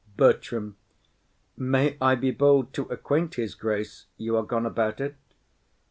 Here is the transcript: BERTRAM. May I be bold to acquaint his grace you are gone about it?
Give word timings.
BERTRAM. 0.17 0.77
May 1.55 1.95
I 2.01 2.15
be 2.15 2.31
bold 2.31 2.73
to 2.73 2.85
acquaint 2.85 3.35
his 3.35 3.53
grace 3.53 4.07
you 4.17 4.35
are 4.35 4.41
gone 4.41 4.65
about 4.65 4.99
it? 4.99 5.15